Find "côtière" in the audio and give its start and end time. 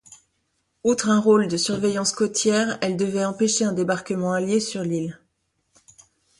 2.11-2.79